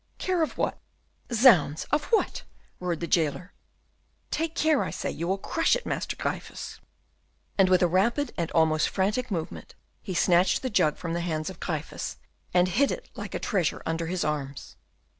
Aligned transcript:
"Care 0.17 0.41
of 0.41 0.57
what? 0.57 0.79
Zounds! 1.31 1.85
of 1.91 2.05
what?" 2.05 2.41
roared 2.79 3.01
the 3.01 3.05
jailer. 3.05 3.53
"Take 4.31 4.55
care, 4.55 4.83
I 4.83 4.89
say, 4.89 5.11
you 5.11 5.27
will 5.27 5.37
crush 5.37 5.75
it, 5.75 5.85
Master 5.85 6.15
Gryphus." 6.15 6.79
And 7.55 7.69
with 7.69 7.83
a 7.83 7.87
rapid 7.87 8.33
and 8.35 8.49
almost 8.53 8.89
frantic 8.89 9.29
movement 9.29 9.75
he 10.01 10.15
snatched 10.15 10.63
the 10.63 10.71
jug 10.71 10.97
from 10.97 11.13
the 11.13 11.21
hands 11.21 11.51
of 11.51 11.59
Gryphus, 11.59 12.15
and 12.51 12.67
hid 12.69 12.89
it 12.89 13.11
like 13.13 13.35
a 13.35 13.39
treasure 13.39 13.83
under 13.85 14.07
his 14.07 14.23
arms. 14.23 14.75